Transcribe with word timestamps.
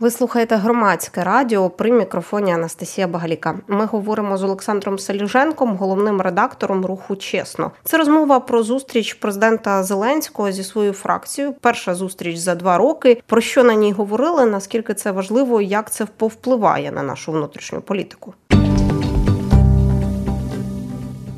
Ви 0.00 0.10
слухаєте 0.10 0.56
громадське 0.56 1.24
радіо 1.24 1.70
при 1.70 1.92
мікрофоні 1.92 2.52
Анастасія 2.52 3.08
Багаліка. 3.08 3.60
Ми 3.68 3.84
говоримо 3.86 4.36
з 4.36 4.42
Олександром 4.42 4.98
Селюженком, 4.98 5.76
головним 5.76 6.20
редактором 6.20 6.86
руху 6.86 7.16
Чесно. 7.16 7.70
Це 7.84 7.98
розмова 7.98 8.40
про 8.40 8.62
зустріч 8.62 9.14
президента 9.14 9.82
Зеленського 9.82 10.52
зі 10.52 10.64
своєю 10.64 10.92
фракцією. 10.92 11.54
Перша 11.60 11.94
зустріч 11.94 12.36
за 12.36 12.54
два 12.54 12.78
роки. 12.78 13.22
Про 13.26 13.40
що 13.40 13.64
на 13.64 13.74
ній 13.74 13.92
говорили? 13.92 14.46
Наскільки 14.46 14.94
це 14.94 15.12
важливо, 15.12 15.60
як 15.60 15.90
це 15.90 16.06
повпливає 16.16 16.92
на 16.92 17.02
нашу 17.02 17.32
внутрішню 17.32 17.80
політику? 17.80 18.34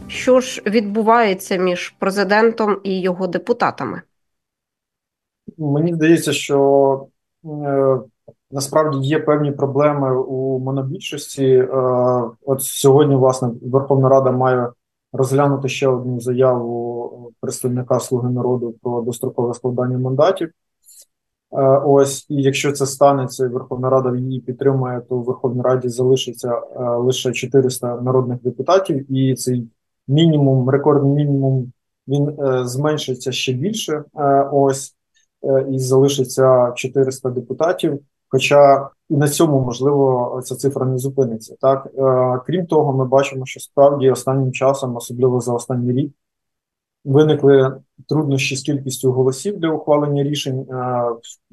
Що 0.09 0.41
ж 0.41 0.63
відбувається 0.67 1.57
між 1.57 1.95
президентом 1.99 2.81
і 2.85 3.01
його 3.01 3.27
депутатами? 3.27 4.03
Мені 5.59 5.95
здається, 5.95 6.33
що 6.33 7.07
е, 7.45 7.99
Насправді 8.53 9.09
є 9.09 9.19
певні 9.19 9.53
проблеми 9.53 10.17
у 10.23 10.59
монобільшості. 10.59 11.47
Е, 11.47 11.69
от 12.47 12.63
сьогодні, 12.63 13.17
власне, 13.17 13.51
Верховна 13.63 14.09
Рада 14.09 14.33
має 14.33 14.69
розглянути 15.13 15.69
ще 15.69 15.89
одну 15.89 16.21
заяву 16.21 17.33
представника 17.41 18.01
Слуги 18.01 18.31
народу 18.31 18.75
про 18.83 19.03
дострокове 19.03 19.55
складання 19.55 19.99
мандатів. 19.99 20.49
Е, 21.53 21.63
ось, 21.85 22.27
і 22.29 22.43
якщо 22.43 22.73
це 22.73 22.87
станеться, 22.87 23.49
Верховна 23.49 23.91
Рада 23.91 24.17
її 24.17 24.41
підтримує, 24.41 25.01
то 25.09 25.17
в 25.17 25.25
Верховній 25.25 25.63
Раді 25.63 25.89
залишиться 25.89 26.55
е, 26.55 26.83
лише 26.85 27.33
400 27.33 28.01
народних 28.01 28.43
депутатів, 28.43 29.13
і 29.13 29.35
цей 29.35 29.69
мінімум, 30.09 30.71
рекордний 30.71 31.13
мінімум, 31.13 31.73
він 32.09 32.37
зменшиться 32.67 33.33
ще 33.33 33.53
більше. 33.53 34.05
Ось 34.53 34.95
і 35.71 35.79
залишиться 35.79 36.73
400 36.75 37.31
депутатів. 37.31 38.01
Хоча 38.31 38.91
і 39.09 39.17
на 39.17 39.29
цьому 39.29 39.61
можливо 39.61 40.41
ця 40.45 40.57
цифра 40.57 40.87
не 40.87 40.99
зупиниться. 40.99 41.57
Так 41.61 41.87
е, 41.87 42.41
крім 42.47 42.67
того, 42.67 42.93
ми 42.93 43.05
бачимо, 43.05 43.47
що 43.47 43.61
справді 43.61 44.11
останнім 44.11 44.53
часом, 44.53 44.97
особливо 44.97 45.41
за 45.41 45.53
останній 45.53 45.93
рік, 45.93 46.13
виникли 47.05 47.81
труднощі 48.09 48.57
з 48.57 48.63
кількістю 48.63 49.13
голосів 49.13 49.61
для 49.61 49.69
ухвалення 49.69 50.23
рішень 50.23 50.61
е, 50.61 51.03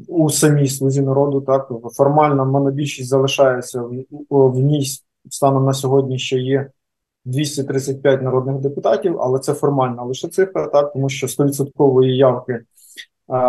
у 0.07 0.29
самій 0.29 0.67
слузі 0.67 1.01
народу. 1.01 1.41
Так 1.41 1.71
формально 1.93 2.45
монобільшість 2.45 3.09
залишається 3.09 3.81
в, 3.81 4.05
в 4.29 4.59
ній 4.59 4.85
станом 5.29 5.65
на 5.65 5.73
сьогодні 5.73 6.19
ще 6.19 6.37
є 6.37 6.69
235 7.25 8.21
народних 8.21 8.55
депутатів, 8.55 9.21
але 9.21 9.39
це 9.39 9.53
формальна 9.53 10.03
лише 10.03 10.27
цифра, 10.27 10.67
так 10.67 10.93
тому 10.93 11.09
що 11.09 11.27
100% 11.27 12.03
явки 12.03 12.53
е, 12.53 12.63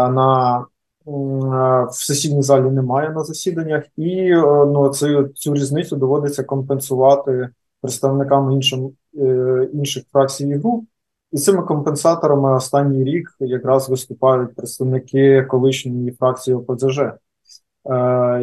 на 0.08 0.64
в 1.08 1.94
сесійній 1.94 2.42
залі 2.42 2.70
немає 2.70 3.10
на 3.10 3.24
засіданнях, 3.24 3.84
і 3.96 4.10
е, 4.10 4.66
ну 4.66 4.88
цю, 4.88 5.28
цю 5.34 5.54
різницю 5.54 5.96
доводиться 5.96 6.44
компенсувати 6.44 7.48
представникам 7.82 8.52
іншим, 8.52 8.90
е, 9.18 9.68
інших 9.72 10.04
фракцій 10.12 10.46
і 10.46 10.54
груп. 10.54 10.84
І 11.32 11.36
цими 11.36 11.62
компенсаторами 11.62 12.52
останній 12.52 13.04
рік 13.04 13.36
якраз 13.40 13.88
виступають 13.88 14.54
представники 14.54 15.42
колишньої 15.42 16.10
фракції 16.10 16.56
ОПЗЖ. 16.56 16.98
Е, 16.98 17.16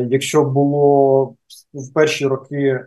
якщо 0.10 0.44
було 0.46 1.24
в 1.74 1.94
перші 1.94 2.28
роки 2.28 2.86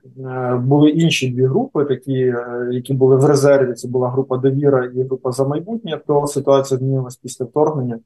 були 0.58 0.90
інші 0.90 1.30
дві 1.30 1.46
групи, 1.46 1.84
такі, 1.84 2.34
які 2.70 2.94
були 2.94 3.16
в 3.16 3.24
резерві, 3.24 3.74
це 3.74 3.88
була 3.88 4.10
група 4.10 4.36
довіра 4.36 4.84
і 4.96 5.02
група 5.02 5.32
за 5.32 5.44
майбутнє, 5.44 6.00
то 6.06 6.26
ситуація 6.26 6.78
змінилась 6.78 7.16
після 7.16 7.44
вторгнення 7.44 7.98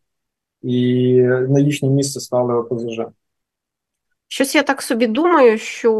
і 0.62 1.12
на 1.48 1.60
їхнє 1.60 1.88
місце 1.88 2.20
стали 2.20 2.54
ОПЗЖ. 2.54 3.00
Щось 4.32 4.54
я 4.54 4.62
так 4.62 4.82
собі 4.82 5.06
думаю, 5.06 5.58
що 5.58 5.92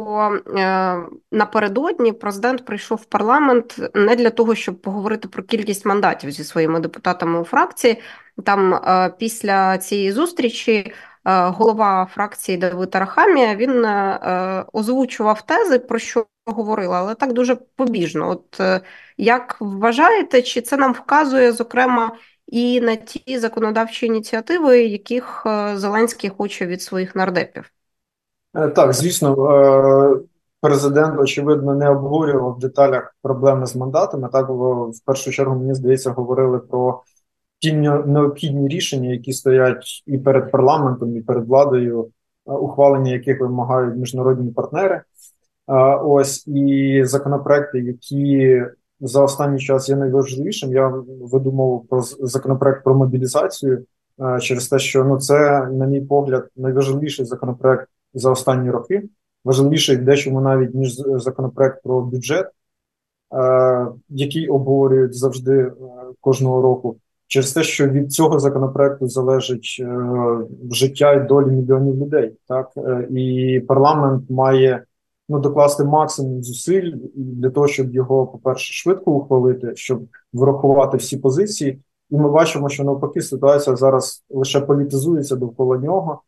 е, 0.57 0.97
напередодні 1.33 2.13
президент 2.13 2.65
прийшов 2.65 2.99
в 2.99 3.05
парламент 3.05 3.81
не 3.95 4.17
для 4.17 4.31
того, 4.31 4.55
щоб 4.55 4.81
поговорити 4.81 5.29
про 5.29 5.43
кількість 5.43 5.87
мандатів 5.87 6.31
зі 6.31 6.45
своїми 6.45 6.81
депутатами 6.81 7.41
у 7.41 7.45
фракції. 7.45 8.01
Там 8.45 8.75
е, 8.75 9.15
після 9.19 9.79
цієї 9.79 10.13
зустрічі 10.13 10.73
е, 10.73 10.93
голова 11.25 12.07
фракції 12.15 12.59
Давид 12.59 12.97
Арахамія 12.97 13.57
він 13.57 13.85
е, 13.85 14.65
озвучував 14.73 15.43
тези, 15.43 15.79
про 15.79 15.99
що 15.99 16.27
говорила, 16.47 16.99
але 16.99 17.15
так 17.15 17.33
дуже 17.33 17.55
побіжно. 17.55 18.31
От 18.31 18.61
е, 18.61 18.81
як 19.17 19.57
вважаєте, 19.61 20.43
чи 20.43 20.61
це 20.61 20.77
нам 20.77 20.93
вказує 20.93 21.53
зокрема? 21.53 22.13
І 22.53 22.81
на 22.81 22.97
ті 22.97 23.39
законодавчі 23.39 24.07
ініціативи, 24.07 24.79
яких 24.79 25.43
е, 25.47 25.77
Зеленський 25.77 26.31
хоче 26.31 26.67
від 26.67 26.83
своїх 26.83 27.17
нардепів. 27.17 27.73
Е, 28.55 28.69
так, 28.69 28.93
звісно, 28.93 29.51
е, 29.51 30.21
президент 30.61 31.21
очевидно 31.21 31.75
не 31.75 31.89
обговорював 31.89 32.55
в 32.55 32.59
деталях 32.59 33.17
проблеми 33.23 33.67
з 33.67 33.77
мандатами. 33.77 34.29
Так 34.33 34.49
в 34.49 35.05
першу 35.05 35.31
чергу 35.31 35.59
мені 35.59 35.75
здається 35.75 36.11
говорили 36.11 36.59
про 36.59 37.03
ті 37.59 37.73
необхідні 38.07 38.69
рішення, 38.69 39.11
які 39.11 39.33
стоять 39.33 40.03
і 40.07 40.19
перед 40.19 40.51
парламентом, 40.51 41.17
і 41.17 41.21
перед 41.21 41.49
владою, 41.49 42.11
ухвалення 42.45 43.13
яких 43.13 43.41
вимагають 43.41 43.97
міжнародні 43.97 44.51
партнери. 44.51 45.03
Ось 46.03 46.47
і 46.47 47.01
законопроекти, 47.05 47.79
які 47.81 48.63
за 49.03 49.23
останній 49.23 49.59
час 49.59 49.89
є 49.89 49.97
найважливішим. 49.97 50.73
Я 50.73 50.89
веду 51.21 51.53
мову 51.53 51.87
про 51.91 52.03
законопроект 52.03 52.85
про 52.85 52.95
мобілізацію 52.95 53.85
е, 54.21 54.41
через 54.41 54.69
те, 54.69 54.79
що 54.79 55.05
ну 55.05 55.19
це, 55.19 55.67
на 55.67 55.87
мій 55.87 56.01
погляд, 56.01 56.49
найважливіший 56.57 57.27
законопроект 57.27 57.89
за 58.15 58.31
останні 58.31 58.71
роки. 58.71 59.03
Важливіший 59.45 59.97
дечому 59.97 60.41
навіть 60.41 60.75
ніж 60.75 60.95
законопроект 61.17 61.83
про 61.83 62.01
бюджет, 62.01 62.47
е, 63.35 63.87
який 64.09 64.49
обговорюють 64.49 65.15
завжди 65.15 65.59
е, 65.59 65.73
кожного 66.21 66.63
року, 66.63 66.97
через 67.27 67.53
те, 67.53 67.63
що 67.63 67.89
від 67.89 68.13
цього 68.13 68.39
законопроекту 68.39 69.09
залежить 69.09 69.83
життя 70.71 71.13
і 71.13 71.27
долі 71.27 71.47
мільйонів 71.47 71.97
людей, 71.97 72.33
так 72.49 72.71
і 73.11 73.61
парламент 73.69 74.31
має 74.31 74.85
ну, 75.33 75.39
докласти 75.39 75.85
максимум 75.85 76.43
зусиль 76.43 76.93
для 77.15 77.51
того, 77.51 77.69
щоб 77.69 77.95
його, 77.95 78.27
по-перше, 78.27 78.73
швидко 78.73 79.13
ухвалити, 79.13 79.73
щоб 79.75 80.03
врахувати 80.33 80.97
всі 80.97 81.17
позиції. 81.17 81.81
І 82.11 82.17
ми 82.17 82.31
бачимо, 82.31 82.69
що 82.69 82.85
навпаки 82.85 83.23
ситуація 83.23 83.77
зараз 83.77 84.25
лише 84.31 84.61
політизується 84.61 85.37
довкола 85.37 85.79
нього, 85.79 86.23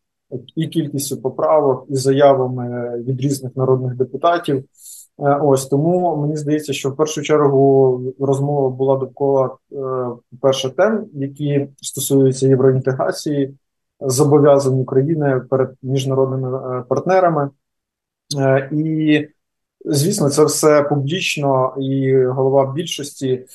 і 0.56 0.69
кількістю 0.69 1.16
поправок, 1.16 1.87
і 1.88 1.97
заявами 1.97 2.98
від 2.98 3.20
різних 3.20 3.56
народних 3.56 3.97
депутатів. 3.97 4.56
Е, 4.56 5.38
ось 5.42 5.66
тому 5.66 6.16
мені 6.16 6.36
здається, 6.36 6.72
що 6.72 6.91
в 6.91 6.97
першу 6.97 7.22
чергу 7.22 8.03
розмова 8.21 8.71
була 8.71 8.97
довкола 8.97 9.56
е, 9.72 9.76
перше 10.41 10.71
тем, 10.71 11.06
які 11.12 11.69
стосуються 11.81 12.48
євроінтеграції, 12.48 13.54
зобов'язань 14.00 14.81
України 14.81 15.42
перед 15.50 15.71
міжнародними 15.82 16.78
е, 16.78 16.84
партнерами. 16.88 17.50
Е, 18.39 18.71
і, 18.72 19.27
звісно, 19.84 20.31
це 20.31 20.45
все 20.45 20.83
публічно, 20.83 21.75
і 21.81 22.25
голова 22.25 22.72
більшості 22.72 23.28
е, 23.31 23.47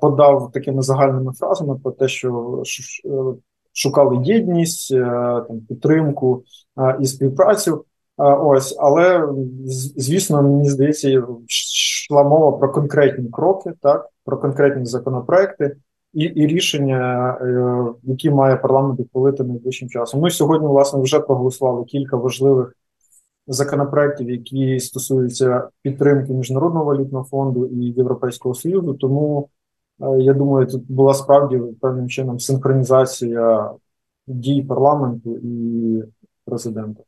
подав 0.00 0.50
такими 0.52 0.82
загальними 0.82 1.32
фразами 1.32 1.78
про 1.82 1.92
те, 1.92 2.08
що 2.08 2.62
е, 3.04 3.10
шукали 3.72 4.18
єдність, 4.24 4.94
там 5.48 5.60
підтримку 5.68 6.44
і 7.00 7.06
співпрацю. 7.06 7.84
Ось, 8.18 8.76
але 8.78 9.28
звісно, 9.96 10.42
мені 10.42 10.70
здається, 10.70 11.22
йшла 11.48 12.22
мова 12.22 12.58
про 12.58 12.72
конкретні 12.72 13.28
кроки, 13.30 13.72
так 13.82 14.08
про 14.24 14.38
конкретні 14.38 14.86
законопроекти 14.86 15.76
і 16.14 16.22
і 16.22 16.46
рішення, 16.46 17.38
які 18.02 18.30
має 18.30 18.56
парламент 18.56 19.00
ухвалити 19.00 19.44
найближчим 19.44 19.88
часом. 19.88 20.20
Ми 20.20 20.30
сьогодні, 20.30 20.68
власне, 20.68 21.00
вже 21.02 21.20
проголосували 21.20 21.84
кілька 21.84 22.16
важливих 22.16 22.72
законопроєктів, 23.46 24.30
які 24.30 24.80
стосуються 24.80 25.68
підтримки 25.82 26.32
міжнародного 26.32 26.84
валютного 26.84 27.24
фонду 27.24 27.66
і 27.66 27.84
Європейського 27.84 28.54
союзу. 28.54 28.94
Тому 28.94 29.48
е, 30.00 30.18
я 30.18 30.34
думаю, 30.34 30.66
тут 30.66 30.92
була 30.92 31.14
справді 31.14 31.62
певним 31.80 32.08
чином 32.08 32.40
синхронізація 32.40 33.72
дій 34.26 34.62
парламенту 34.62 35.36
і 35.36 36.02
президента. 36.44 37.02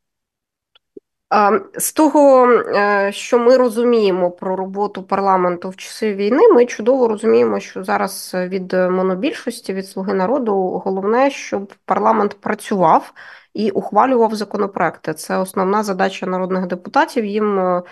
З 1.77 1.93
того, 1.93 2.51
е, 2.51 3.11
що 3.11 3.39
ми 3.39 3.57
розуміємо 3.57 4.31
про 4.31 4.55
роботу 4.55 5.03
парламенту 5.03 5.69
в 5.69 5.75
часи 5.75 6.13
війни, 6.15 6.47
ми 6.47 6.65
чудово 6.65 7.07
розуміємо, 7.07 7.59
що 7.59 7.83
зараз 7.83 8.31
від 8.35 8.73
монобільшості 8.73 9.73
від 9.73 9.87
слуги 9.87 10.13
народу 10.13 10.53
головне, 10.85 11.31
щоб 11.31 11.73
парламент 11.85 12.33
працював 12.41 13.13
і 13.53 13.69
ухвалював 13.71 14.35
законопроекти. 14.35 15.13
Це 15.13 15.37
основна 15.37 15.83
задача 15.83 16.25
народних 16.25 16.67
депутатів. 16.67 17.25
Їм 17.25 17.59
е, 17.59 17.83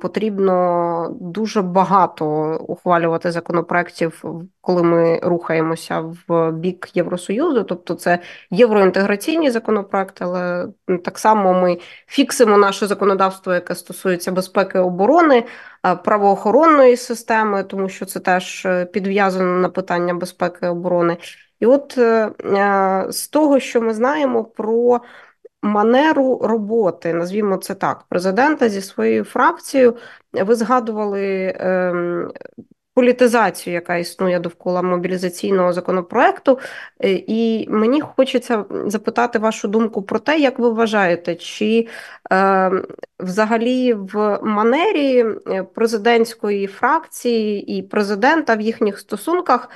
потрібно 0.00 1.16
дуже 1.20 1.62
багато 1.62 2.56
ухвалювати 2.68 3.32
законопроєктів, 3.32 4.24
коли 4.60 4.82
ми 4.82 5.20
рухаємося 5.22 6.04
в 6.28 6.52
бік 6.52 6.88
Євросоюзу, 6.94 7.62
тобто 7.62 7.94
це 7.94 8.18
євроінтеграційні 8.50 9.50
законопроекти, 9.50 10.24
але 10.24 10.68
так 11.04 11.18
само 11.18 11.52
ми 11.52 11.78
фіксимо 12.06 12.58
наше 12.58 12.86
законодавство, 12.86 13.54
яке 13.54 13.74
стосується 13.74 14.32
безпеки 14.32 14.78
оборони, 14.78 15.44
правоохоронної 16.04 16.96
системи, 16.96 17.64
тому 17.64 17.88
що 17.88 18.06
це 18.06 18.20
теж 18.20 18.66
е, 18.66 18.84
підв'язано 18.84 19.58
на 19.58 19.68
питання 19.68 20.14
безпеки 20.14 20.66
і 20.66 20.68
оборони. 20.68 21.16
І 21.60 21.66
от 21.66 21.98
е, 21.98 22.30
е, 22.44 23.06
з 23.10 23.28
того, 23.28 23.60
що 23.60 23.80
ми 23.80 23.94
знаємо 23.94 24.44
про 24.44 25.00
манеру 25.62 26.40
роботи, 26.42 27.14
назвімо 27.14 27.56
це 27.56 27.74
так, 27.74 28.04
президента 28.08 28.68
зі 28.68 28.80
своєю 28.80 29.24
фракцією, 29.24 29.96
ви 30.32 30.54
згадували 30.54 31.54
ем, 31.58 32.32
політизацію, 32.98 33.74
яка 33.74 33.96
існує 33.96 34.38
довкола 34.38 34.82
мобілізаційного 34.82 35.72
законопроекту. 35.72 36.58
Е, 37.04 37.12
і 37.26 37.68
мені 37.70 38.00
хочеться 38.00 38.64
запитати 38.86 39.38
вашу 39.38 39.68
думку 39.68 40.02
про 40.02 40.18
те, 40.18 40.38
як 40.38 40.58
ви 40.58 40.70
вважаєте, 40.70 41.34
чи 41.34 41.88
е, 42.32 42.70
взагалі 43.20 43.94
в 43.94 44.38
манері 44.42 45.24
е, 45.46 45.62
президентської 45.62 46.66
фракції 46.66 47.78
і 47.78 47.82
президента 47.82 48.54
в 48.54 48.60
їхніх 48.60 48.98
стосунках 48.98 49.68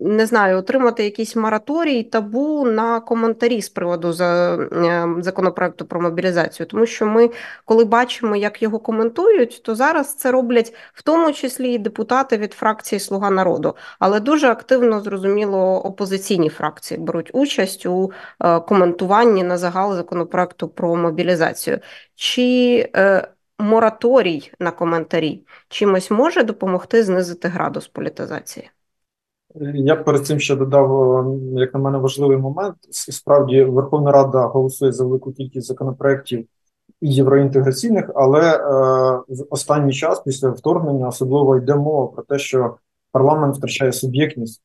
не 0.00 0.26
знаю, 0.26 0.58
отримати 0.58 1.04
якийсь 1.04 1.36
мораторій 1.36 2.02
табу 2.02 2.64
на 2.64 3.00
коментарі 3.00 3.62
з 3.62 3.68
приводу 3.68 4.14
ем, 4.22 5.22
законопроекту 5.22 5.84
про 5.84 6.00
мобілізацію, 6.00 6.66
тому 6.66 6.86
що 6.86 7.06
ми, 7.06 7.30
коли 7.64 7.84
бачимо, 7.84 8.36
як 8.36 8.62
його 8.62 8.78
коментують, 8.78 9.62
то 9.62 9.74
зараз 9.74 10.14
це 10.14 10.30
роблять 10.30 10.74
в 10.94 11.02
тому 11.02 11.32
числі 11.32 11.72
і 11.72 11.78
депутати 11.78 12.36
від 12.36 12.52
фракції 12.52 13.00
Слуга 13.00 13.30
народу, 13.30 13.76
але 13.98 14.20
дуже 14.20 14.48
активно 14.48 15.00
зрозуміло 15.00 15.82
опозиційні 15.84 16.48
фракції 16.48 17.00
беруть 17.00 17.30
участь 17.32 17.86
у 17.86 18.12
е, 18.40 18.60
коментуванні 18.60 19.44
на 19.44 19.58
загал 19.58 19.94
законопроекту 19.94 20.68
про 20.68 20.96
мобілізацію. 20.96 21.78
Чи 22.14 22.90
е, 22.96 23.28
Мораторій 23.58 24.52
на 24.60 24.70
коментарі 24.70 25.46
чимось 25.68 26.10
може 26.10 26.42
допомогти 26.42 27.02
знизити 27.02 27.48
градус 27.48 27.88
політизації. 27.88 28.70
Я 29.60 29.96
б 29.96 30.04
перед 30.04 30.26
цим 30.26 30.40
ще 30.40 30.56
додав, 30.56 31.12
е, 31.26 31.60
як 31.60 31.74
на 31.74 31.80
мене, 31.80 31.98
важливий 31.98 32.36
момент. 32.36 32.76
Справді, 32.90 33.64
Верховна 33.64 34.12
Рада 34.12 34.46
голосує 34.46 34.92
за 34.92 35.04
велику 35.04 35.32
кількість 35.32 35.66
законопроєктів 35.66 36.46
євроінтеграційних, 37.00 38.10
але 38.14 38.40
е, 38.40 38.60
в 39.28 39.46
останній 39.50 39.92
час 39.92 40.20
після 40.20 40.50
вторгнення 40.50 41.08
особливо 41.08 41.56
йде 41.56 41.74
мова 41.74 42.06
про 42.06 42.22
те, 42.22 42.38
що 42.38 42.76
парламент 43.12 43.56
втрачає 43.56 43.92
суб'єктність. 43.92 44.62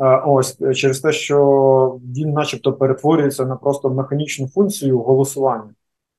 Е, 0.00 0.22
ось 0.26 0.58
через 0.74 1.00
те, 1.00 1.12
що 1.12 1.98
він, 2.16 2.32
начебто, 2.32 2.72
перетворюється 2.72 3.44
на 3.44 3.56
просто 3.56 3.90
механічну 3.90 4.48
функцію 4.48 4.98
голосування. 4.98 5.70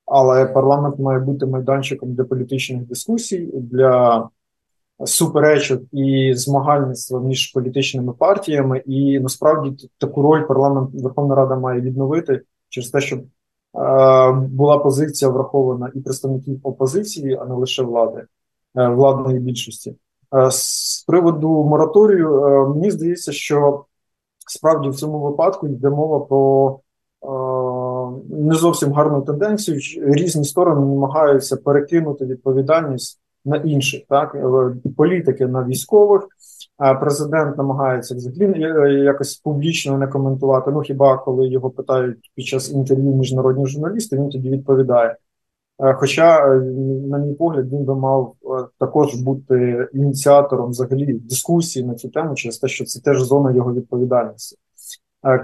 Але 0.06 0.46
парламент 0.46 0.98
має 0.98 1.18
бути 1.18 1.46
майданчиком 1.46 2.14
для 2.14 2.24
політичних 2.24 2.82
дискусій, 2.82 3.50
для 3.54 4.28
суперечок 5.04 5.82
і 5.92 6.32
змагальництва 6.34 7.20
між 7.20 7.52
політичними 7.52 8.12
партіями, 8.12 8.82
і 8.86 9.20
насправді 9.20 9.88
таку 9.98 10.22
роль 10.22 10.46
парламент 10.46 10.90
Верховна 10.94 11.34
Рада 11.34 11.56
має 11.56 11.80
відновити 11.80 12.40
через 12.68 12.90
те, 12.90 13.00
щоб 13.00 13.18
е, 13.18 13.26
була 14.32 14.78
позиція 14.78 15.30
врахована 15.30 15.92
і 15.94 16.00
представників 16.00 16.60
опозиції, 16.62 17.38
а 17.42 17.44
не 17.44 17.54
лише 17.54 17.82
влади, 17.82 18.24
е, 18.76 18.88
владної 18.88 19.38
більшості. 19.38 19.94
Е, 20.34 20.50
з 20.50 21.04
приводу 21.06 21.48
мораторію, 21.48 22.44
е, 22.44 22.68
мені 22.68 22.90
здається, 22.90 23.32
що 23.32 23.84
справді 24.46 24.88
в 24.88 24.94
цьому 24.94 25.18
випадку 25.20 25.68
йде 25.68 25.90
мова 25.90 26.20
про. 26.20 26.80
Е, 27.22 27.60
не 28.30 28.54
зовсім 28.54 28.92
гарну 28.92 29.22
тенденцію. 29.22 29.80
Різні 30.14 30.44
сторони 30.44 30.80
намагаються 30.80 31.56
перекинути 31.56 32.26
відповідальність 32.26 33.19
на 33.44 33.56
інших, 33.56 34.02
так 34.08 34.34
е, 34.34 34.90
політики 34.96 35.46
на 35.46 35.64
військових. 35.64 36.28
А 36.78 36.94
президент 36.94 37.58
намагається 37.58 38.14
взагалі 38.14 38.62
е, 38.62 38.90
якось 38.90 39.36
публічно 39.36 39.98
не 39.98 40.06
коментувати. 40.06 40.70
Ну 40.70 40.80
хіба 40.80 41.18
коли 41.18 41.48
його 41.48 41.70
питають 41.70 42.30
під 42.34 42.46
час 42.46 42.72
інтерв'ю 42.72 43.14
міжнародні 43.14 43.66
журналісти, 43.66 44.16
він 44.16 44.28
тоді 44.28 44.50
відповідає. 44.50 45.16
Е, 45.82 45.94
хоча, 45.94 46.46
на 47.08 47.18
мій 47.18 47.34
погляд, 47.34 47.72
він 47.72 47.84
би 47.84 47.94
мав 47.94 48.34
також 48.78 49.14
бути 49.14 49.88
ініціатором 49.92 50.70
взагалі 50.70 51.12
дискусії 51.12 51.86
на 51.86 51.94
цю 51.94 52.08
тему, 52.08 52.34
через 52.34 52.58
те, 52.58 52.68
що 52.68 52.84
це 52.84 53.00
теж 53.00 53.22
зона 53.22 53.52
його 53.52 53.74
відповідальності. 53.74 54.56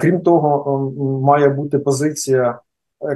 Крім 0.00 0.20
того, 0.20 0.92
має 1.22 1.48
бути 1.48 1.78
позиція 1.78 2.58
Е, 2.58 2.65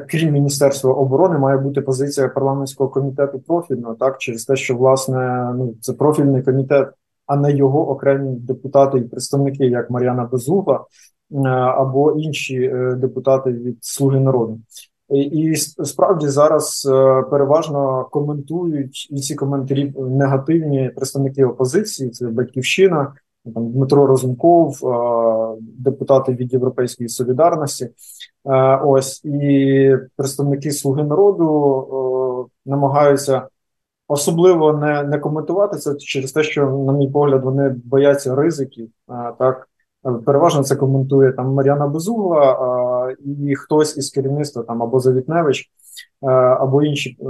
крім 0.09 0.33
Міністерства 0.33 0.93
оборони, 0.93 1.39
має 1.39 1.59
бути 1.59 1.81
позиція 1.81 2.29
парламентського 2.29 2.91
комітету 2.91 3.39
профільного, 3.39 3.95
так 3.95 4.19
через 4.19 4.45
те, 4.45 4.57
що 4.57 4.77
власне 4.77 5.53
ну 5.57 5.75
це 5.81 5.93
профільний 5.93 6.43
комітет, 6.43 6.89
а 7.27 7.37
не 7.37 7.53
його 7.53 7.91
окремі 7.91 8.37
депутати 8.37 8.99
і 8.99 9.03
представники, 9.03 9.67
як 9.67 9.91
Мар'яна 9.91 10.25
Безугла 10.25 10.85
е, 11.33 11.49
або 11.49 12.13
інші 12.13 12.63
е, 12.63 12.95
депутати 12.95 13.51
від 13.51 13.79
Слуги 13.81 14.21
народу. 14.21 14.61
І 15.13 15.57
справді 15.85 16.29
зараз 16.29 16.89
переважно 17.31 18.09
коментують 18.11 19.09
і 19.11 19.17
ці 19.17 19.35
коментарі 19.35 19.93
негативні 19.99 20.91
представники 20.97 21.45
опозиції. 21.45 22.11
Це 22.11 22.27
батьківщина, 22.27 23.13
там 23.55 23.73
Дмитро 23.73 24.07
Розумков, 24.07 24.79
депутати 25.61 26.33
від 26.33 26.53
Європейської 26.53 27.09
солідарності. 27.09 27.91
Ось 28.85 29.25
і 29.25 29.97
представники 30.17 30.73
Слуги 30.73 31.05
народу 31.05 32.51
намагаються 32.67 33.49
особливо 34.09 34.73
не 34.73 35.03
не 35.03 35.19
коментувати 35.19 35.77
це 35.77 35.97
через 35.97 36.33
те, 36.33 36.43
що, 36.43 36.71
на 36.71 36.93
мій 36.93 37.09
погляд, 37.09 37.45
вони 37.45 37.77
бояться 37.85 38.35
ризиків. 38.35 38.89
Так 39.39 39.69
переважно 40.27 40.63
це 40.63 40.77
коментує 40.77 41.33
там 41.33 41.55
Мар'яна 41.55 41.87
Безугла 41.87 43.15
і 43.25 43.57
хтось 43.57 43.97
із 43.97 44.11
керівництва 44.11 44.63
там 44.63 44.83
або 44.83 45.01
Завітневич, 45.01 45.71
або 46.61 46.83
інші 46.83 47.17
е, 47.21 47.25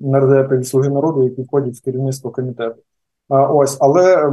нардепи 0.00 0.56
від 0.56 0.66
Слуги 0.66 0.88
народу, 0.88 1.22
які 1.22 1.42
входять 1.42 1.74
в 1.74 1.84
керівництво 1.84 2.30
комітету. 2.30 2.82
Ось, 3.28 3.78
але 3.80 4.32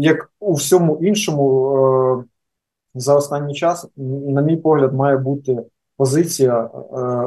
як 0.00 0.30
у 0.40 0.54
всьому 0.54 0.98
іншому, 1.02 1.76
е, 2.20 2.24
за 2.94 3.16
останній 3.16 3.54
час, 3.54 3.86
на 3.96 4.42
мій 4.42 4.56
погляд, 4.56 4.94
має 4.94 5.16
бути 5.16 5.58
позиція 5.96 6.60
е, 6.64 6.68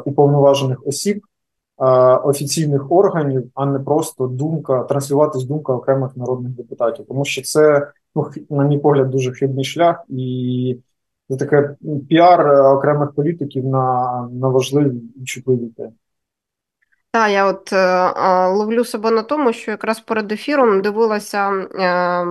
уповноважених 0.05 0.87
осіб, 0.87 1.17
е, 1.17 1.85
офіційних 2.15 2.91
органів, 2.91 3.51
а 3.55 3.65
не 3.65 3.79
просто 3.79 4.27
думка, 4.27 4.83
транслюватись 4.83 5.43
думка 5.43 5.73
окремих 5.73 6.17
народних 6.17 6.51
депутатів, 6.51 7.05
тому 7.07 7.25
що 7.25 7.41
це, 7.41 7.91
ну, 8.15 8.29
на 8.49 8.63
мій 8.63 8.77
погляд, 8.77 9.09
дуже 9.09 9.31
хибний 9.31 9.63
шлях 9.65 10.03
і 10.09 10.77
це 11.29 11.37
таке 11.37 11.75
піар 12.09 12.75
окремих 12.77 13.11
політиків 13.11 13.65
на, 13.65 14.27
на 14.31 14.47
важливі 14.47 15.01
і 15.15 15.23
чутливі 15.23 15.67
теми. 15.67 15.91
Так, 17.11 17.31
я 17.31 17.45
от 17.45 17.73
е, 17.73 18.11
ловлю 18.47 18.85
себе 18.85 19.11
на 19.11 19.23
тому, 19.23 19.53
що 19.53 19.71
якраз 19.71 19.99
перед 19.99 20.31
ефіром 20.31 20.81
дивилася 20.81 21.49
е, 21.51 22.25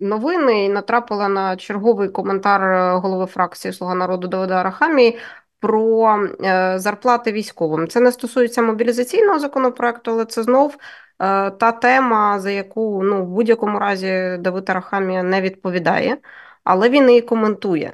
новини 0.00 0.64
і 0.64 0.68
натрапила 0.68 1.28
на 1.28 1.56
черговий 1.56 2.08
коментар 2.08 2.62
е, 2.62 2.92
голови 2.98 3.26
фракції 3.26 3.72
Слуга 3.72 3.94
народу 3.94 4.28
Давида 4.28 4.54
Арахамії 4.60 5.18
про 5.60 6.18
е, 6.44 6.78
зарплати 6.78 7.32
військовим. 7.32 7.88
Це 7.88 8.00
не 8.00 8.12
стосується 8.12 8.62
мобілізаційного 8.62 9.38
законопроекту, 9.38 10.10
але 10.10 10.24
це 10.24 10.42
знов 10.42 10.74
е, 10.74 11.50
та 11.50 11.72
тема, 11.72 12.40
за 12.40 12.50
яку 12.50 13.02
ну 13.04 13.24
в 13.24 13.28
будь-якому 13.28 13.78
разі 13.78 14.36
Давид 14.40 14.70
Арахамія 14.70 15.22
не 15.22 15.40
відповідає, 15.40 16.18
але 16.64 16.88
він 16.88 17.08
її 17.08 17.22
коментує. 17.22 17.92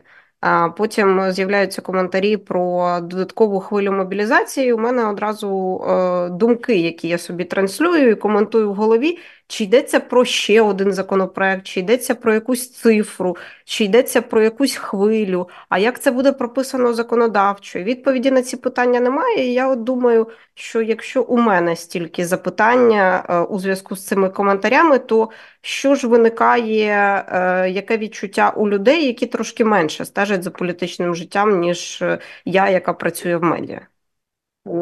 Потім 0.77 1.31
з'являються 1.33 1.83
коментарі 1.83 2.37
про 2.37 3.01
додаткову 3.01 3.61
хвилю 3.61 3.93
мобілізації. 3.93 4.73
У 4.73 4.79
мене 4.79 5.05
одразу 5.09 5.79
е, 5.89 6.29
думки, 6.31 6.77
які 6.77 7.09
я 7.09 7.19
собі 7.19 7.45
транслюю 7.45 8.11
і 8.11 8.15
коментую 8.15 8.71
в 8.71 8.75
голові. 8.75 9.19
Чи 9.49 9.65
йдеться 9.65 10.01
про 10.01 10.25
ще 10.25 10.63
один 10.63 10.93
законопроект, 10.93 11.67
чи 11.67 11.81
йдеться 11.81 12.15
про 12.15 12.35
якусь 12.35 12.73
цифру, 12.73 13.37
чи 13.65 13.85
йдеться 13.85 14.23
про 14.23 14.43
якусь 14.43 14.77
хвилю, 14.77 15.49
а 15.69 15.79
як 15.79 16.01
це 16.01 16.11
буде 16.11 16.33
прописано 16.33 16.95
законодавчо? 16.95 17.79
Відповіді 17.79 18.31
на 18.31 18.43
ці 18.43 18.57
питання 18.57 19.01
немає. 19.01 19.49
І 19.49 19.53
я 19.53 19.69
от 19.69 19.85
думаю, 19.85 20.29
що 20.55 20.83
якщо 20.83 21.23
у 21.23 21.37
мене 21.37 21.77
стільки 21.77 22.27
запитання 22.27 23.27
е, 23.29 23.41
у 23.41 23.59
зв'язку 23.59 23.97
з 23.97 24.07
цими 24.07 24.29
коментарями, 24.29 24.99
то 24.99 25.31
що 25.61 25.95
ж 25.95 26.09
виникає, 26.09 27.25
е, 27.29 27.71
яке 27.71 27.99
відчуття 27.99 28.53
у 28.57 28.69
людей, 28.69 29.07
які 29.07 29.27
трошки 29.27 29.65
менше 29.65 30.05
стежать 30.05 30.43
за 30.43 30.51
політичним 30.51 31.15
життям, 31.15 31.61
ніж 31.61 32.05
я, 32.45 32.71
яка 32.71 32.93
працює 32.93 33.37
в 33.37 33.43
медіа? 33.43 33.81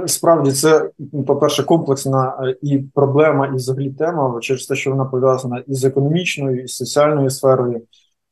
Справді, 0.06 0.52
це, 0.52 0.90
по-перше, 1.26 1.62
комплексна 1.62 2.54
і 2.62 2.78
проблема, 2.78 3.46
і 3.46 3.54
взагалі 3.54 3.90
тема 3.90 4.38
через 4.40 4.66
те, 4.66 4.74
що 4.74 4.90
вона 4.90 5.04
пов'язана 5.04 5.62
із 5.66 5.84
економічною, 5.84 6.62
і 6.62 6.68
соціальною 6.68 7.30
сферою, 7.30 7.82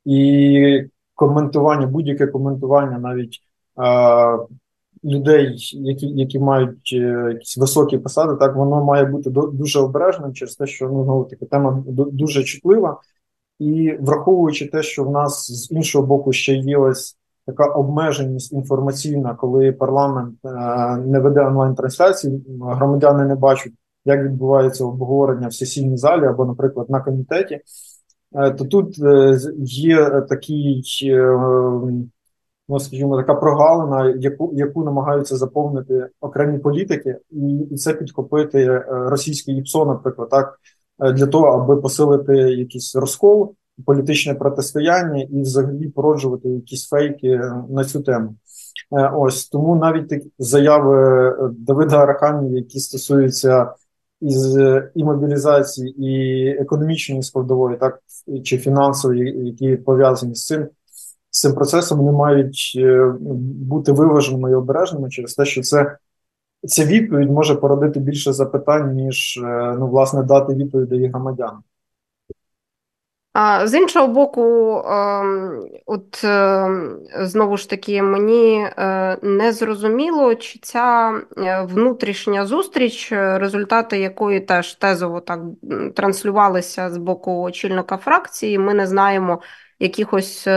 і 0.05 0.83
коментування, 1.15 1.87
будь-яке 1.87 2.27
коментування 2.27 2.99
навіть 2.99 3.39
е, 3.79 4.39
людей, 5.05 5.57
які 5.73 6.07
які 6.07 6.39
мають 6.39 6.91
е, 6.93 7.31
якісь 7.33 7.57
високі 7.57 7.99
посади, 7.99 8.37
так 8.37 8.57
воно 8.57 8.85
має 8.85 9.05
бути 9.05 9.31
дуже 9.31 9.81
обережним 9.81 10.33
через 10.33 10.57
те, 10.57 10.67
що 10.67 10.89
ну 10.89 11.05
знову 11.05 11.25
таки 11.25 11.47
тема 11.47 11.85
дуже 11.87 12.45
чутлива, 12.45 13.01
і 13.59 13.97
враховуючи 14.01 14.67
те, 14.67 14.83
що 14.83 15.05
в 15.05 15.11
нас 15.11 15.53
з 15.53 15.71
іншого 15.71 16.07
боку 16.07 16.33
ще 16.33 16.55
є 16.55 16.77
ось 16.77 17.17
така 17.47 17.67
обмеженість 17.67 18.53
інформаційна, 18.53 19.35
коли 19.35 19.73
парламент 19.73 20.35
е, 20.45 20.49
не 20.97 21.19
веде 21.21 21.47
онлайн-трансляції, 21.47 22.45
громадяни 22.61 23.25
не 23.25 23.35
бачать, 23.35 23.73
як 24.05 24.25
відбувається 24.25 24.85
обговорення 24.85 25.49
в 25.49 25.55
сесійній 25.55 25.97
залі 25.97 26.25
або, 26.25 26.45
наприклад, 26.45 26.91
на 26.91 27.01
комітеті. 27.01 27.61
Е, 28.35 28.51
то 28.51 28.65
тут 28.65 28.99
е, 29.05 29.39
є 29.65 30.11
такий, 30.29 30.83
ну 32.69 32.81
скажімо, 32.81 33.17
така 33.17 33.35
прогалина, 33.35 34.15
яку 34.19 34.51
яку 34.55 34.85
намагаються 34.85 35.37
заповнити 35.37 36.09
окремі 36.21 36.59
політики, 36.59 37.17
і 37.71 37.77
це 37.77 37.95
підхопити 37.95 38.79
російське 38.89 39.53
ІПСО, 39.53 39.87
наприклад, 39.87 40.29
так 40.29 40.59
для 41.15 41.27
того, 41.27 41.47
аби 41.47 41.77
посилити 41.77 42.33
якийсь 42.37 42.97
розкол 42.97 43.55
політичне 43.87 44.35
протистояння 44.35 45.23
і 45.23 45.41
взагалі 45.41 45.89
породжувати 45.89 46.49
якісь 46.49 46.89
фейки 46.89 47.41
на 47.71 47.85
цю 47.85 48.03
тему. 48.03 48.35
Е, 48.93 49.13
ось 49.15 49.49
тому 49.49 49.77
навіть 49.77 50.33
заяви 50.39 51.35
Давида 51.59 52.03
Арахамі, 52.03 52.57
які 52.57 52.81
стосуються 52.81 53.75
із 54.21 54.57
і 54.95 55.05
мобілізації, 55.05 56.05
і 56.07 56.47
економічної 56.49 57.23
складової, 57.23 57.77
так 57.77 57.99
чи 58.45 58.59
фінансової, 58.59 59.47
які 59.47 59.77
пов'язані 59.77 60.35
з 60.35 60.47
цим 60.47 60.69
з 61.33 61.41
цим 61.41 61.55
процесом, 61.55 61.99
вони 61.99 62.13
мають 62.13 62.73
е, 62.77 63.15
бути 63.41 63.93
виваженими 63.93 64.51
і 64.51 64.55
обережними 64.55 65.11
через 65.11 65.35
те, 65.35 65.45
що 65.45 65.63
це. 65.63 65.97
Ця 66.65 66.85
відповідь 66.85 67.31
може 67.31 67.55
породити 67.55 68.01
більше 68.01 68.33
запитань, 68.33 68.95
ніж 68.95 69.41
е, 69.45 69.77
ну, 69.79 69.89
власне 69.89 70.23
дати 70.23 70.55
відповіді 70.55 71.07
громадянам. 71.07 71.63
З 73.65 73.75
іншого 73.79 74.09
боку, 74.09 74.77
ем, 74.87 75.63
от 75.87 76.25
ем, 76.25 76.99
знову 77.21 77.57
ж 77.57 77.71
таки, 77.71 78.03
мені 78.03 78.69
е, 78.77 79.19
не 79.23 79.53
зрозуміло, 79.53 80.35
чи 80.35 80.59
ця 80.59 81.13
е, 81.39 81.63
внутрішня 81.63 82.47
зустріч, 82.47 83.13
результати 83.13 83.99
якої 83.99 84.41
теж 84.41 84.75
тезово 84.75 85.21
так 85.21 85.41
транслювалися 85.97 86.91
з 86.91 86.97
боку 86.97 87.43
очільника 87.43 87.97
фракції, 87.97 88.59
ми 88.59 88.75
не 88.75 88.87
знаємо 88.87 89.41
якихось. 89.79 90.49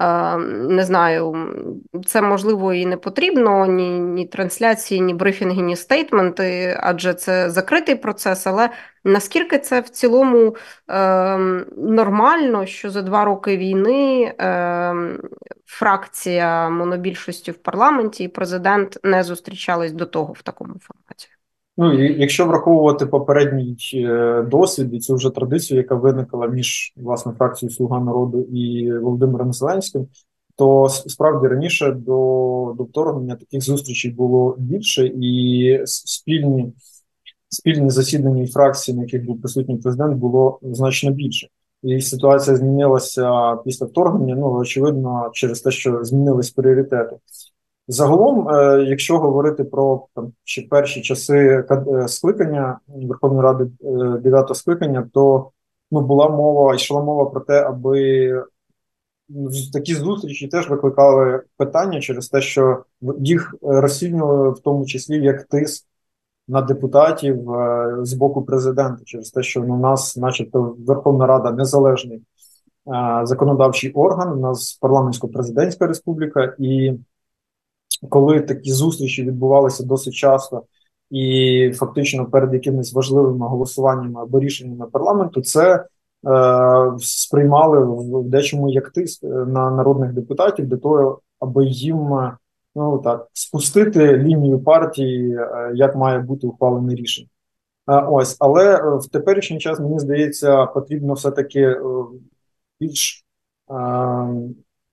Е, 0.00 0.36
не 0.36 0.84
знаю, 0.84 1.48
це 2.06 2.22
можливо 2.22 2.74
і 2.74 2.86
не 2.86 2.96
потрібно 2.96 3.66
ні 3.66 3.98
ні 4.00 4.26
трансляції, 4.26 5.00
ні 5.00 5.14
брифінги, 5.14 5.62
ні 5.62 5.76
стейтменти, 5.76 6.76
адже 6.80 7.14
це 7.14 7.50
закритий 7.50 7.94
процес. 7.94 8.46
Але 8.46 8.70
наскільки 9.04 9.58
це 9.58 9.80
в 9.80 9.88
цілому 9.88 10.56
е, 10.88 11.38
нормально, 11.76 12.66
що 12.66 12.90
за 12.90 13.02
два 13.02 13.24
роки 13.24 13.56
війни 13.56 14.34
е, 14.40 14.94
фракція 15.66 16.70
монобільшості 16.70 17.50
в 17.50 17.58
парламенті 17.62 18.24
і 18.24 18.28
президент 18.28 18.98
не 19.02 19.22
зустрічались 19.22 19.92
до 19.92 20.06
того 20.06 20.32
в 20.32 20.42
такому 20.42 20.74
форматі? 20.80 21.28
Ну 21.76 22.02
якщо 22.02 22.46
враховувати 22.46 23.06
попередній 23.06 23.76
е, 23.94 24.42
досвід 24.42 24.94
і 24.94 24.98
цю 24.98 25.14
вже 25.14 25.30
традицію, 25.30 25.78
яка 25.78 25.94
виникла 25.94 26.46
між 26.46 26.92
власне 26.96 27.32
фракцією 27.32 27.74
Слуга 27.74 28.00
народу 28.00 28.42
і 28.42 28.92
Володимиром 28.98 29.52
Зеленським, 29.52 30.06
то 30.56 30.88
справді 30.88 31.48
раніше 31.48 31.92
до 31.92 32.74
до 32.78 32.84
вторгнення 32.84 33.36
таких 33.36 33.62
зустрічей 33.62 34.10
було 34.10 34.56
більше, 34.58 35.06
і 35.06 35.80
спільні 35.84 36.72
спільні 37.48 37.90
засідання 37.90 38.42
і 38.42 38.46
фракції, 38.46 38.96
на 38.96 39.02
яких 39.02 39.24
був 39.24 39.40
присутній 39.40 39.76
президент, 39.76 40.16
було 40.16 40.58
значно 40.62 41.10
більше. 41.10 41.48
І 41.82 42.00
ситуація 42.00 42.56
змінилася 42.56 43.56
після 43.56 43.86
вторгнення. 43.86 44.34
Ну 44.34 44.52
очевидно, 44.52 45.30
через 45.32 45.60
те, 45.60 45.70
що 45.70 46.04
змінились 46.04 46.50
пріоритети. 46.50 47.16
Загалом, 47.88 48.48
е, 48.48 48.84
якщо 48.88 49.18
говорити 49.18 49.64
про 49.64 50.06
там 50.14 50.32
ще 50.44 50.62
перші 50.62 51.02
часи 51.02 51.64
е, 51.70 52.08
скликання 52.08 52.78
Верховної 52.88 53.42
Ради 53.42 53.64
е, 53.64 54.18
дев'ятого 54.18 54.54
скликання, 54.54 55.08
то 55.12 55.50
ну 55.90 56.00
була 56.00 56.28
мова, 56.28 56.74
йшла 56.74 57.02
мова 57.02 57.30
про 57.30 57.40
те, 57.40 57.62
аби 57.62 58.44
ну, 59.28 59.50
такі 59.72 59.94
зустрічі 59.94 60.48
теж 60.48 60.70
викликали 60.70 61.42
питання 61.56 62.00
через 62.00 62.28
те, 62.28 62.40
що 62.40 62.84
їх 63.18 63.54
розцінювали 63.62 64.50
в 64.50 64.58
тому 64.58 64.86
числі 64.86 65.24
як 65.24 65.44
тиск 65.44 65.86
на 66.48 66.62
депутатів 66.62 67.46
з 68.02 68.12
боку 68.12 68.42
президента, 68.42 69.04
через 69.04 69.30
те, 69.30 69.42
що 69.42 69.60
ну, 69.60 69.74
у 69.74 69.78
нас, 69.78 70.16
начебто, 70.16 70.76
Верховна 70.86 71.26
Рада 71.26 71.50
незалежний 71.52 72.22
законодавчий 73.22 73.92
орган, 73.92 74.32
у 74.32 74.40
нас 74.40 74.78
парламентсько-президентська 74.82 75.86
республіка 75.86 76.54
і 76.58 76.98
коли 78.08 78.40
такі 78.40 78.72
зустрічі 78.72 79.22
відбувалися 79.22 79.84
досить 79.84 80.14
часто, 80.14 80.62
і 81.10 81.72
фактично 81.76 82.26
перед 82.26 82.54
якимись 82.54 82.92
важливими 82.92 83.46
голосуваннями 83.46 84.22
або 84.22 84.40
рішеннями 84.40 84.86
парламенту, 84.86 85.42
це 85.42 85.74
е, 85.74 85.86
сприймали 86.98 87.84
в 87.84 88.24
дечому 88.24 88.70
як 88.70 88.90
тиск 88.90 89.24
е, 89.24 89.26
на 89.26 89.70
народних 89.70 90.12
депутатів 90.12 90.66
для 90.66 90.76
того, 90.76 91.20
аби 91.40 91.66
їм 91.66 92.14
е, 92.14 92.36
ну 92.74 92.98
так 92.98 93.28
спустити 93.32 94.16
лінію 94.16 94.60
партії, 94.60 95.36
е, 95.36 95.72
як 95.74 95.96
має 95.96 96.18
бути 96.18 96.46
ухвалене 96.46 96.94
рішення. 96.94 97.28
Ось, 97.86 98.36
але 98.40 98.96
в 98.98 99.08
теперішній 99.12 99.58
час 99.58 99.80
мені 99.80 99.98
здається, 99.98 100.66
потрібно 100.66 101.14
все 101.14 101.30
таки 101.30 101.76
більш 102.80 103.24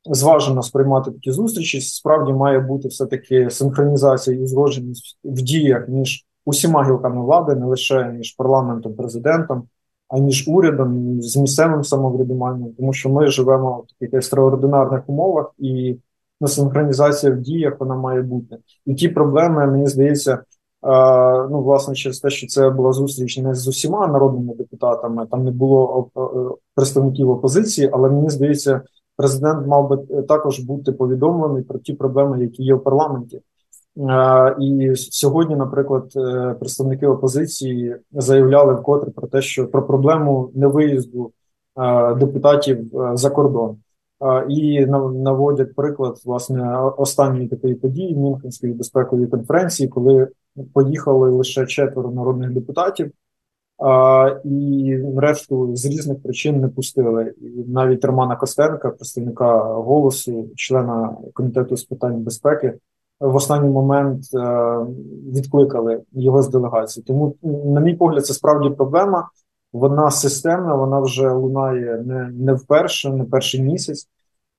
зважено 0.10 0.62
сприймати 0.62 1.12
такі 1.12 1.32
зустрічі. 1.32 1.82
Справді 1.82 2.34
має 2.34 2.60
бути 2.60 2.88
все 2.88 3.06
таки 3.06 3.50
синхронізація 3.50 4.38
і 4.38 4.39
узгодженість 4.39 5.20
в 5.24 5.42
діях 5.42 5.89
між 5.89 6.25
усіма 6.46 6.88
гілками 6.88 7.25
влади, 7.25 7.56
не 7.56 7.66
лише 7.66 8.04
між 8.04 8.32
парламентом, 8.32 8.94
президентом, 8.94 9.63
а 10.08 10.20
між 10.20 10.48
урядом 10.48 11.22
з 11.22 11.38
місцевим 11.38 11.84
самоврядуванням, 11.84 12.70
тому 12.78 12.94
що 12.94 13.10
ми 13.10 13.28
живемо 13.28 13.78
в 13.78 14.00
таких 14.00 14.13
екстраординарних 14.13 15.10
умовах, 15.10 15.51
і 15.58 15.98
на 16.42 16.48
синхронізація 16.48 17.34
в 17.34 17.38
діях 17.38 17.80
вона 17.80 17.96
має 17.96 18.22
бути. 18.22 18.58
І 18.86 18.96
ті 18.96 19.10
проблеми, 19.10 19.68
мені 19.68 19.88
здається. 19.88 20.44
Ну, 21.51 21.62
власне, 21.62 21.96
через 21.96 22.20
те, 22.20 22.30
що 22.30 22.48
це 22.48 22.70
була 22.70 22.92
зустріч 22.92 23.38
не 23.38 23.54
з 23.54 23.68
усіма 23.68 24.08
народними 24.08 24.54
депутатами, 24.54 25.28
там 25.32 25.44
не 25.44 25.51
було 25.51 26.10
представників 26.75 27.30
опозиції, 27.30 27.89
але 27.94 28.10
мені 28.10 28.30
здається, 28.30 28.82
президент 29.19 29.67
мав 29.67 29.89
би 29.89 29.99
е, 30.11 30.21
також 30.21 30.59
бути 30.59 30.91
повідомлений 30.91 31.63
про 31.63 31.79
ті 31.79 31.93
проблеми, 31.93 32.41
які 32.41 32.63
є 32.63 32.73
в 32.73 32.83
парламенті. 32.83 33.41
Е, 33.97 34.55
і 34.59 34.95
сьогодні, 34.95 35.55
наприклад, 35.55 36.13
е, 36.15 36.55
представники 36.59 37.07
опозиції 37.07 37.95
заявляли 38.11 38.73
вкотре 38.73 39.11
про 39.11 39.27
те, 39.27 39.41
що 39.41 39.67
про 39.67 39.88
проблему 39.88 40.51
невиїзду 40.55 41.31
депутатів 42.17 42.91
за 43.13 43.29
кордон. 43.29 43.77
І 44.49 44.85
наводять 45.13 45.75
приклад 45.75 46.21
власне 46.25 46.77
останньої 46.97 47.47
такої 47.47 47.75
події 47.75 48.15
Мюнхенської 48.15 48.73
безпекової 48.73 49.27
конференції, 49.27 49.89
коли 49.89 50.27
поїхали 50.73 51.29
лише 51.29 51.65
четверо 51.65 52.11
народних 52.11 52.53
депутатів 52.53 53.11
і 54.43 54.98
решту 55.17 55.75
з 55.75 55.86
різних 55.86 56.24
причин 56.24 56.59
не 56.59 56.67
пустили. 56.67 57.33
І 57.41 57.63
навіть 57.67 58.05
Романа 58.05 58.36
Костенка, 58.36 58.89
представника 58.89 59.63
голосу, 59.63 60.50
члена 60.55 61.17
комітету 61.33 61.77
з 61.77 61.83
питань 61.83 62.24
безпеки, 62.24 62.74
в 63.19 63.36
останній 63.36 63.69
момент 63.69 64.24
е, 64.36 64.77
відкликали 65.33 66.01
його 66.12 66.41
з 66.41 66.50
делегації. 66.50 67.03
Тому, 67.03 67.36
на 67.43 67.81
мій 67.81 67.93
погляд, 67.93 68.25
це 68.25 68.33
справді 68.33 68.69
проблема. 68.69 69.29
Вона 69.74 70.12
системна, 70.12 70.75
вона 70.75 71.00
вже 71.00 71.29
лунає 71.29 72.03
не 72.05 72.29
не 72.33 72.53
вперше, 72.53 73.09
не 73.09 73.24
перший 73.24 73.62
місяць. 73.62 74.07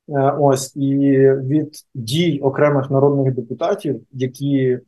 Е, 0.08 0.34
ось 0.38 0.76
і 0.76 1.08
від 1.30 1.70
дій 1.94 2.40
окремих 2.42 2.90
народних 2.90 3.34
депутатів, 3.34 4.00
які 4.12 4.78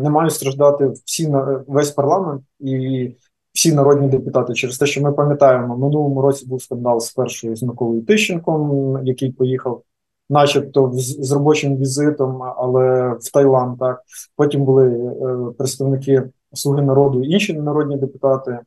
не 0.00 0.10
мають 0.10 0.32
страждати 0.32 0.92
всі 1.04 1.34
весь 1.66 1.90
парламент 1.90 2.42
і 2.60 3.10
всі 3.52 3.74
народні 3.74 4.08
депутати 4.08 4.54
через 4.54 4.78
те, 4.78 4.86
що 4.86 5.02
ми 5.02 5.12
пам'ятаємо, 5.12 5.76
минулому 5.76 6.22
році 6.22 6.46
був 6.46 6.62
скандал 6.62 7.00
з 7.00 7.12
першою 7.12 7.56
з 7.56 7.62
Миколою 7.62 8.02
Тищенком, 8.02 9.00
який 9.06 9.32
поїхав 9.32 9.82
начебто 10.30 10.90
з 10.94 11.32
робочим 11.32 11.76
візитом, 11.76 12.42
але 12.42 13.12
в 13.20 13.32
Таїланд. 13.32 13.78
Так 13.78 14.02
потім 14.36 14.64
були 14.64 15.12
представники 15.58 16.30
Слуги 16.52 16.82
народу, 16.82 17.22
інші 17.22 17.52
народні 17.52 17.96
депутати, 17.96 18.58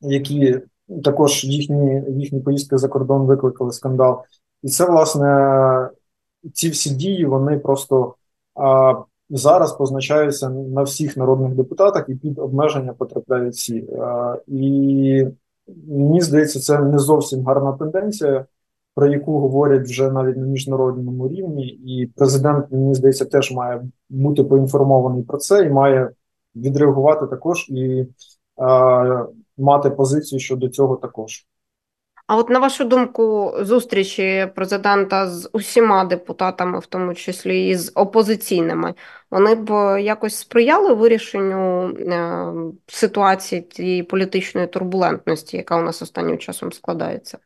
які 0.00 0.60
також 1.04 1.44
їхні 1.44 2.02
їхні 2.08 2.40
поїздки 2.40 2.78
за 2.78 2.88
кордон 2.88 3.26
викликали 3.26 3.72
скандал. 3.72 4.22
І 4.62 4.68
це 4.68 4.90
власне 4.90 5.90
ці 6.54 6.70
всі 6.70 6.90
дії 6.90 7.24
вони 7.24 7.58
просто 7.58 8.14
а, 8.54 8.94
зараз 9.30 9.72
позначаються 9.72 10.50
на 10.50 10.82
всіх 10.82 11.16
народних 11.16 11.54
депутатах 11.54 12.04
і 12.08 12.14
під 12.14 12.38
обмеження 12.38 12.92
потрапляють 12.92 13.54
всі. 13.54 13.88
А, 14.00 14.36
і 14.46 15.26
мені 15.88 16.20
здається, 16.20 16.60
це 16.60 16.78
не 16.78 16.98
зовсім 16.98 17.44
гарна 17.44 17.72
тенденція, 17.72 18.46
про 18.94 19.06
яку 19.06 19.40
говорять 19.40 19.88
вже 19.88 20.10
навіть 20.10 20.36
на 20.36 20.46
міжнародному 20.46 21.28
рівні, 21.28 21.66
і 21.66 22.06
президент 22.16 22.72
мені 22.72 22.94
здається 22.94 23.24
теж 23.24 23.52
має 23.52 23.82
бути 24.08 24.44
поінформований 24.44 25.22
про 25.22 25.38
це 25.38 25.66
і 25.66 25.70
має 25.70 26.10
відреагувати 26.56 27.26
також 27.26 27.68
і 27.68 28.06
е, 28.60 29.26
мати 29.58 29.90
позицію 29.90 30.38
щодо 30.38 30.68
цього 30.68 30.96
також. 30.96 31.46
А 32.26 32.36
от 32.36 32.50
на 32.50 32.58
вашу 32.58 32.84
думку, 32.84 33.52
зустрічі 33.60 34.48
президента 34.54 35.30
з 35.30 35.50
усіма 35.52 36.04
депутатами, 36.04 36.78
в 36.78 36.86
тому 36.86 37.14
числі 37.14 37.68
і 37.68 37.76
з 37.76 37.92
опозиційними, 37.94 38.94
вони 39.30 39.54
б 39.54 39.70
якось 40.02 40.36
сприяли 40.36 40.94
вирішенню 40.94 41.88
е, 41.88 42.52
ситуації 42.86 43.62
тієї 43.62 44.02
політичної 44.02 44.66
турбулентності, 44.66 45.56
яка 45.56 45.76
у 45.76 45.82
нас 45.82 46.02
останнім 46.02 46.38
часом 46.38 46.72
складається? 46.72 47.38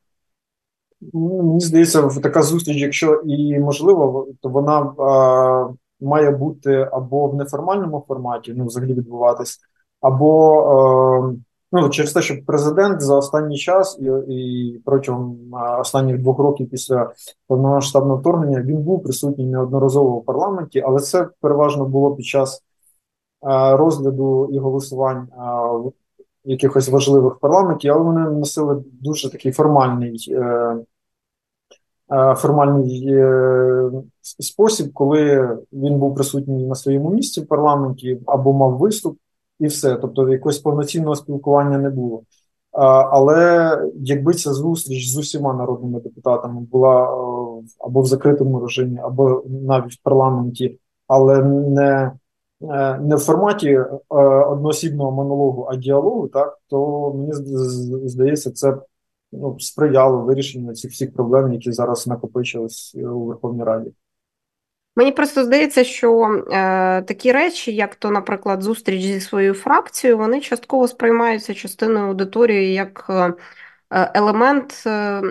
Ну, 1.15 1.43
мені 1.43 1.61
здається, 1.61 2.09
така 2.23 2.43
зустріч, 2.43 2.77
якщо 2.77 3.23
і 3.27 3.59
можливо, 3.59 4.29
то 4.41 4.49
вона 4.49 4.95
а, 4.99 6.05
має 6.05 6.31
бути 6.31 6.89
або 6.93 7.29
в 7.29 7.35
неформальному 7.35 8.05
форматі, 8.09 8.55
ну 8.57 8.67
взагалі 8.67 8.95
відбуватись, 8.95 9.61
або 10.01 10.59
а, 10.59 11.50
ну 11.73 11.89
через 11.89 12.13
те, 12.13 12.23
що 12.23 12.35
президент 12.47 13.03
за 13.03 13.17
останній 13.17 13.59
час 13.59 13.99
і 14.01 14.05
і 14.35 14.79
протягом 14.85 15.39
останніх 15.81 16.19
двох 16.19 16.39
років 16.39 16.71
після 16.71 17.13
повномасштабного 17.47 18.21
вторгнення 18.21 18.63
він 18.63 18.77
був 18.77 19.03
присутній 19.03 19.47
неодноразово 19.47 20.19
в 20.19 20.25
парламенті, 20.25 20.81
але 20.87 21.01
це 21.01 21.29
переважно 21.41 21.85
було 21.85 22.17
під 22.17 22.27
час 22.27 22.63
розгляду 23.73 24.49
і 24.53 24.59
голосувань 24.59 25.29
а, 25.39 25.73
якихось 26.45 26.89
важливих 26.89 27.37
в 27.37 27.41
парламенті, 27.41 27.89
але 27.89 28.03
вони 28.03 28.21
носили 28.21 28.85
дуже 29.03 29.31
такий 29.31 29.53
формальний. 29.53 30.35
Е, 32.13 32.35
формальний 32.35 33.07
е, 33.09 33.91
спосіб, 34.21 34.93
коли 34.93 35.49
він 35.73 35.99
був 35.99 36.15
присутній 36.15 36.67
на 36.67 36.75
своєму 36.75 37.11
місці 37.11 37.41
в 37.41 37.47
парламенті 37.47 38.21
або 38.27 38.53
мав 38.53 38.79
виступ, 38.79 39.19
і 39.61 39.67
все. 39.67 39.97
Тобто, 39.97 40.29
якогось 40.29 40.59
повноцінного 40.59 41.17
спілкування 41.17 41.79
не 41.79 41.91
було. 41.91 42.19
Е, 42.19 42.23
але 42.89 43.79
якби 43.97 44.35
ця 44.35 44.53
зустріч 44.53 45.09
з 45.09 45.17
усіма 45.17 45.55
народними 45.55 46.01
депутатами 46.01 46.61
була 46.61 47.05
або 47.79 48.01
в 48.01 48.07
закритому 48.07 48.61
режимі, 48.61 48.99
або 48.99 49.45
навіть 49.47 49.93
в 49.93 50.03
парламенті, 50.03 50.79
але 51.07 51.43
не 51.43 52.13
не 53.01 53.17
в 53.17 53.19
форматі 53.19 53.81
одноосібного 54.49 55.11
монологу, 55.11 55.67
а 55.71 55.77
діалогу, 55.77 56.29
так 56.29 56.59
то 56.69 57.13
мені 57.15 57.33
здається, 58.09 58.51
це 58.51 58.77
ну, 59.33 59.57
сприяло 59.59 60.19
вирішенню 60.19 60.75
цих 60.75 60.91
всіх 60.91 61.13
проблем, 61.13 61.53
які 61.53 61.73
зараз 61.73 62.07
накопичились 62.07 62.95
е, 62.99 63.09
у 63.09 63.25
Верховній 63.25 63.65
Раді. 63.65 63.93
Мені 64.97 65.13
просто 65.13 65.45
здається, 65.45 65.85
що 65.85 66.23
е, 66.53 67.03
такі 67.03 67.33
речі, 67.33 67.75
як 67.75 67.95
то, 67.95 68.11
наприклад, 68.11 68.63
зустріч 68.63 69.03
зі 69.03 69.21
своєю 69.21 69.55
фракцією, 69.55 70.19
вони 70.19 70.41
частково 70.41 70.89
сприймаються 70.89 71.55
частиною 71.55 72.07
аудиторії 72.07 72.73
як 72.75 73.07
е, 73.11 73.33
елемент 74.15 74.83
е, 74.87 75.23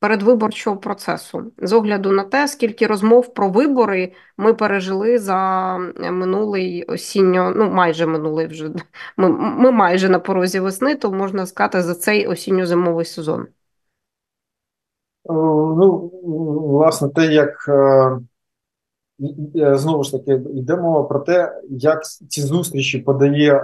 передвиборчого 0.00 0.76
процесу 0.76 1.52
з 1.58 1.72
огляду 1.72 2.12
на 2.12 2.24
те, 2.24 2.48
скільки 2.48 2.86
розмов 2.86 3.34
про 3.34 3.48
вибори 3.48 4.12
ми 4.36 4.54
пережили 4.54 5.18
за 5.18 5.78
минулий 5.98 6.84
осінньо, 6.84 7.52
ну 7.56 7.70
майже 7.70 8.06
минулий 8.06 8.46
вже 8.46 8.70
ми, 9.16 9.28
ми 9.28 9.70
майже 9.70 10.08
на 10.08 10.18
порозі 10.18 10.60
весни, 10.60 10.94
то 10.96 11.12
можна 11.12 11.46
сказати 11.46 11.82
за 11.82 11.94
цей 11.94 12.26
осінньо-зимовий 12.26 13.04
сезон. 13.04 13.46
Ну, 15.24 16.10
власне, 16.68 17.08
те, 17.08 17.26
як 17.26 17.66
е, 17.68 18.18
знову 19.54 20.04
ж 20.04 20.12
таки 20.12 20.42
йде 20.54 20.76
мова 20.76 21.02
про 21.02 21.20
те, 21.20 21.60
як 21.70 22.04
ці 22.04 22.40
зустрічі 22.40 22.98
подає 22.98 23.54
е, 23.54 23.62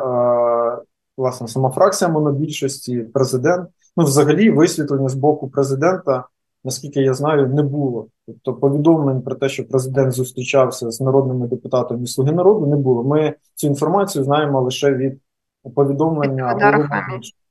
власне 1.17 1.49
сама 1.49 1.71
фракція 1.71 2.11
монобільшості, 2.11 2.99
президент. 2.99 3.69
Ну, 3.97 4.05
взагалі, 4.05 4.51
висвітлення 4.51 5.09
з 5.09 5.15
боку 5.15 5.49
президента, 5.49 6.25
наскільки 6.65 7.01
я 7.01 7.15
знаю, 7.15 7.49
не 7.49 7.63
було. 7.63 8.07
Тобто, 8.27 8.55
повідомлень 8.55 9.23
про 9.23 9.35
те, 9.35 9.49
що 9.49 9.69
президент 9.69 10.13
зустрічався 10.13 10.91
з 10.91 11.01
народними 11.01 11.47
депутатами 11.47 12.07
Слуги 12.07 12.33
народу, 12.33 12.67
не 12.67 12.77
було. 12.77 13.05
Ми 13.05 13.35
цю 13.55 13.67
інформацію 13.67 14.25
знаємо 14.25 14.61
лише 14.61 14.95
від 14.95 15.21
повідомлення 15.75 16.55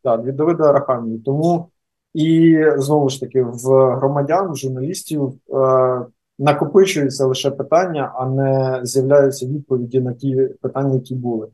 від, 0.06 0.26
від 0.26 0.36
Давида 0.36 0.64
Арахамії. 0.64 1.20
Тому 1.20 1.70
і 2.14 2.64
знову 2.78 3.10
ж 3.10 3.20
таки 3.20 3.44
в 3.44 3.96
громадян, 3.96 4.52
в 4.52 4.56
журналістів 4.56 5.34
е, 5.50 6.06
накопичуються 6.40 7.26
лише 7.26 7.52
питання, 7.52 8.12
а 8.16 8.26
не 8.26 8.80
з'являються 8.84 9.46
відповіді 9.46 10.02
на 10.02 10.14
ті 10.14 10.36
питання, 10.62 10.94
які 10.94 11.16
були. 11.16 11.48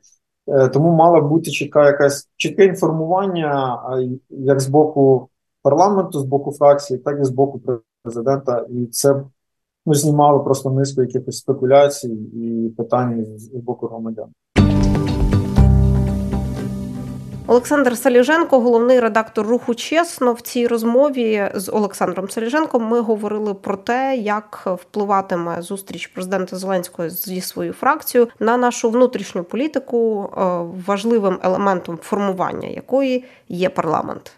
Е, 0.48 0.68
тому 0.68 0.92
мала 0.92 1.22
бути 1.22 1.52
чітка 1.52 1.86
якась 1.86 2.30
чітке 2.36 2.66
інформування, 2.66 3.80
як 4.30 4.60
з 4.60 4.68
боку 4.68 5.30
парламенту, 5.62 6.20
з 6.20 6.24
боку 6.24 6.52
фракції, 6.52 7.00
так 7.00 7.20
і 7.22 7.24
з 7.24 7.30
боку 7.30 7.62
президента. 8.04 8.66
І 8.70 8.86
це 8.86 9.24
ну, 9.86 9.94
знімало 9.94 10.44
просто 10.44 10.72
низку 10.72 11.02
якихось 11.02 11.38
спекуляцій 11.38 12.14
і 12.14 12.70
питань 12.78 13.26
з 13.38 13.48
боку 13.48 13.88
громадян. 13.88 14.28
Олександр 17.48 17.98
Саліженко, 17.98 18.60
головний 18.60 19.00
редактор 19.00 19.48
руху 19.48 19.76
чесно. 19.76 20.34
В 20.34 20.42
цій 20.42 20.68
розмові 20.68 21.50
з 21.54 21.72
Олександром 21.72 22.30
Саліженком 22.30 22.84
ми 22.84 23.02
говорили 23.02 23.54
про 23.54 23.78
те, 23.78 24.16
як 24.16 24.64
впливатиме 24.82 25.62
зустріч 25.62 26.08
президента 26.08 26.56
Зеленського 26.56 27.10
зі 27.10 27.42
своєю 27.42 27.74
фракцією 27.74 28.30
на 28.40 28.58
нашу 28.58 28.90
внутрішню 28.90 29.44
політику, 29.44 30.30
е, 30.38 30.42
важливим 30.88 31.40
елементом 31.44 32.00
формування 32.02 32.68
якої 32.68 33.26
є 33.50 33.70
парламент. 33.70 34.32